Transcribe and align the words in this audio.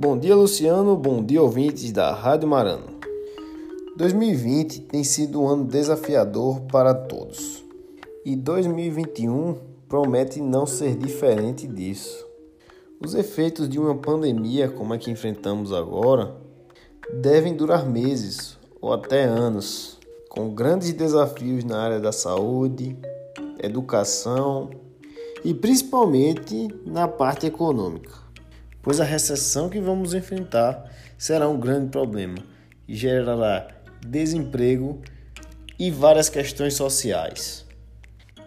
Bom 0.00 0.16
dia, 0.16 0.36
Luciano. 0.36 0.96
Bom 0.96 1.24
dia, 1.24 1.42
ouvintes 1.42 1.90
da 1.90 2.12
Rádio 2.12 2.48
Marano. 2.48 2.84
2020 3.96 4.82
tem 4.82 5.02
sido 5.02 5.42
um 5.42 5.48
ano 5.48 5.64
desafiador 5.64 6.60
para 6.70 6.94
todos 6.94 7.64
e 8.24 8.36
2021 8.36 9.56
promete 9.88 10.40
não 10.40 10.66
ser 10.66 10.94
diferente 10.94 11.66
disso. 11.66 12.24
Os 13.04 13.16
efeitos 13.16 13.68
de 13.68 13.76
uma 13.76 13.96
pandemia 13.96 14.68
como 14.68 14.94
a 14.94 14.98
que 14.98 15.10
enfrentamos 15.10 15.72
agora 15.72 16.32
devem 17.12 17.56
durar 17.56 17.84
meses 17.84 18.56
ou 18.80 18.92
até 18.92 19.24
anos, 19.24 19.98
com 20.28 20.54
grandes 20.54 20.92
desafios 20.92 21.64
na 21.64 21.76
área 21.76 21.98
da 21.98 22.12
saúde, 22.12 22.96
educação 23.60 24.70
e 25.44 25.52
principalmente 25.52 26.68
na 26.86 27.08
parte 27.08 27.46
econômica, 27.46 28.27
pois 28.82 29.00
a 29.00 29.04
recessão 29.04 29.68
que 29.68 29.80
vamos 29.80 30.14
enfrentar 30.14 30.90
será 31.16 31.48
um 31.48 31.58
grande 31.58 31.90
problema 31.90 32.38
e 32.86 32.94
gerará 32.94 33.68
desemprego 34.06 35.00
e 35.78 35.90
várias 35.90 36.28
questões 36.28 36.74
sociais. 36.74 37.64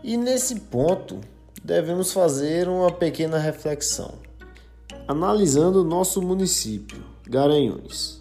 E 0.04 0.18
nesse 0.18 0.56
ponto, 0.56 1.22
devemos 1.64 2.12
fazer 2.12 2.68
uma 2.68 2.92
pequena 2.92 3.38
reflexão. 3.38 4.16
Analisando 5.08 5.82
o 5.82 5.86
nosso 5.86 6.22
município, 6.22 7.04
Garanhuns. 7.28 8.20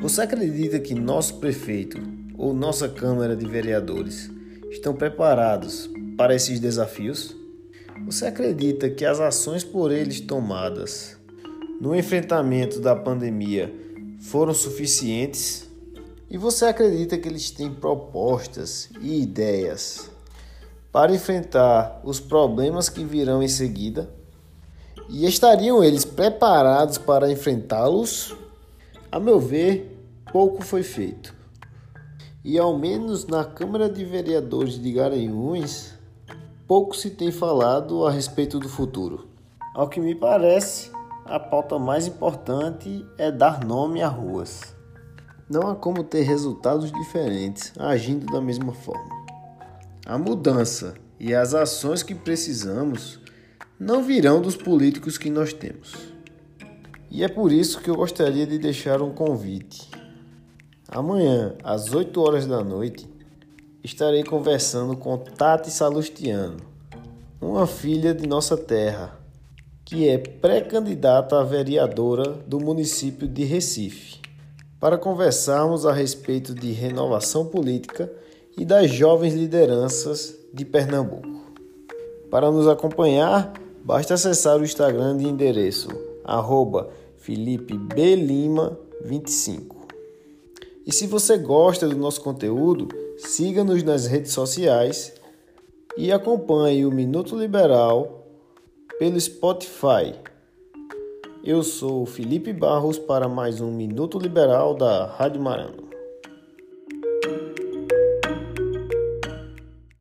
Você 0.00 0.22
acredita 0.22 0.78
que 0.78 0.94
nosso 0.94 1.38
prefeito 1.38 1.98
ou 2.36 2.54
nossa 2.54 2.88
Câmara 2.88 3.34
de 3.34 3.46
Vereadores 3.46 4.30
estão 4.70 4.94
preparados 4.94 5.90
para 6.16 6.34
esses 6.34 6.60
desafios? 6.60 7.34
Você 8.06 8.26
acredita 8.26 8.88
que 8.88 9.04
as 9.04 9.18
ações 9.18 9.64
por 9.64 9.90
eles 9.90 10.20
tomadas 10.20 11.17
no 11.80 11.94
enfrentamento 11.94 12.80
da 12.80 12.94
pandemia 12.94 13.72
foram 14.20 14.52
suficientes? 14.52 15.68
E 16.30 16.36
você 16.36 16.66
acredita 16.66 17.16
que 17.16 17.28
eles 17.28 17.50
têm 17.50 17.72
propostas 17.72 18.90
e 19.00 19.22
ideias 19.22 20.10
para 20.92 21.14
enfrentar 21.14 22.00
os 22.04 22.20
problemas 22.20 22.88
que 22.88 23.04
virão 23.04 23.42
em 23.42 23.48
seguida? 23.48 24.10
E 25.08 25.26
estariam 25.26 25.82
eles 25.82 26.04
preparados 26.04 26.98
para 26.98 27.32
enfrentá-los? 27.32 28.36
A 29.10 29.18
meu 29.18 29.40
ver, 29.40 29.98
pouco 30.30 30.62
foi 30.62 30.82
feito. 30.82 31.34
E 32.44 32.58
ao 32.58 32.76
menos 32.76 33.26
na 33.26 33.44
Câmara 33.44 33.88
de 33.88 34.04
Vereadores 34.04 34.78
de 34.78 34.92
Garanhuns, 34.92 35.94
pouco 36.66 36.94
se 36.94 37.10
tem 37.10 37.32
falado 37.32 38.04
a 38.06 38.10
respeito 38.10 38.58
do 38.58 38.68
futuro. 38.68 39.26
Ao 39.74 39.88
que 39.88 40.00
me 40.00 40.14
parece, 40.14 40.90
a 41.28 41.38
pauta 41.38 41.78
mais 41.78 42.06
importante 42.06 43.04
é 43.18 43.30
dar 43.30 43.62
nome 43.62 44.00
a 44.00 44.08
ruas. 44.08 44.74
Não 45.48 45.68
há 45.68 45.76
como 45.76 46.02
ter 46.02 46.22
resultados 46.22 46.90
diferentes 46.90 47.72
agindo 47.78 48.24
da 48.26 48.40
mesma 48.40 48.72
forma. 48.72 49.26
A 50.06 50.16
mudança 50.16 50.94
e 51.20 51.34
as 51.34 51.52
ações 51.52 52.02
que 52.02 52.14
precisamos 52.14 53.20
não 53.78 54.02
virão 54.02 54.40
dos 54.40 54.56
políticos 54.56 55.18
que 55.18 55.28
nós 55.28 55.52
temos. 55.52 55.94
E 57.10 57.22
é 57.22 57.28
por 57.28 57.52
isso 57.52 57.80
que 57.80 57.90
eu 57.90 57.96
gostaria 57.96 58.46
de 58.46 58.58
deixar 58.58 59.02
um 59.02 59.12
convite. 59.12 59.90
Amanhã, 60.88 61.54
às 61.62 61.92
8 61.92 62.18
horas 62.22 62.46
da 62.46 62.64
noite, 62.64 63.06
estarei 63.84 64.24
conversando 64.24 64.96
com 64.96 65.18
Tati 65.18 65.70
Salustiano, 65.70 66.56
uma 67.38 67.66
filha 67.66 68.14
de 68.14 68.26
nossa 68.26 68.56
terra, 68.56 69.17
que 69.88 70.06
é 70.06 70.18
pré-candidata 70.18 71.40
a 71.40 71.42
vereadora 71.42 72.34
do 72.46 72.60
município 72.60 73.26
de 73.26 73.42
Recife 73.44 74.18
para 74.78 74.98
conversarmos 74.98 75.86
a 75.86 75.92
respeito 75.94 76.54
de 76.54 76.72
renovação 76.72 77.46
política 77.46 78.12
e 78.54 78.66
das 78.66 78.90
jovens 78.90 79.32
lideranças 79.32 80.36
de 80.52 80.66
Pernambuco. 80.66 81.26
Para 82.30 82.50
nos 82.50 82.68
acompanhar, 82.68 83.54
basta 83.82 84.12
acessar 84.12 84.60
o 84.60 84.62
Instagram 84.62 85.16
de 85.16 85.26
endereço 85.26 85.88
FelipeBLima25. 87.26 89.74
E 90.86 90.92
se 90.92 91.06
você 91.06 91.38
gosta 91.38 91.88
do 91.88 91.96
nosso 91.96 92.20
conteúdo, 92.20 92.88
siga-nos 93.16 93.82
nas 93.82 94.06
redes 94.06 94.32
sociais 94.32 95.14
e 95.96 96.12
acompanhe 96.12 96.84
o 96.84 96.92
Minuto 96.92 97.34
Liberal 97.34 98.17
pelo 98.98 99.18
Spotify. 99.20 100.12
Eu 101.44 101.62
sou 101.62 102.04
Felipe 102.04 102.52
Barros 102.52 102.98
para 102.98 103.28
mais 103.28 103.60
um 103.60 103.70
Minuto 103.70 104.18
Liberal 104.18 104.74
da 104.74 105.06
Rádio 105.06 105.40
Marano. 105.40 105.87